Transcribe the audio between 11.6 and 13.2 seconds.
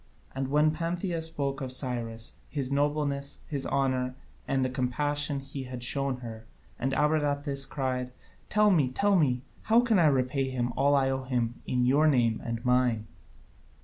in your name and mine!"